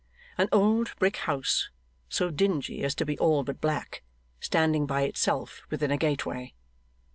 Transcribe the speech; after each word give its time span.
An 0.35 0.49
old 0.51 0.95
brick 0.97 1.17
house, 1.29 1.69
so 2.09 2.31
dingy 2.31 2.83
as 2.83 2.95
to 2.95 3.05
be 3.05 3.19
all 3.19 3.43
but 3.43 3.61
black, 3.61 4.01
standing 4.39 4.87
by 4.87 5.03
itself 5.03 5.61
within 5.69 5.91
a 5.91 5.97
gateway. 5.97 6.55